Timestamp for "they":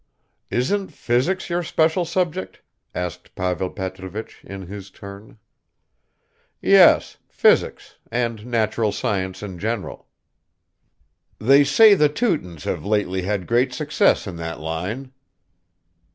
11.37-11.63